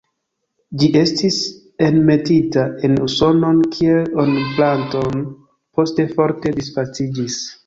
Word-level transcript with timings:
Ĝi 0.83 0.87
estis 1.01 1.35
enmetita 1.87 2.63
en 2.89 2.97
Usonon 3.09 3.61
kiel 3.77 4.11
ornamplanto, 4.25 5.05
poste 5.81 6.09
forte 6.17 6.57
disvastiĝis. 6.59 7.39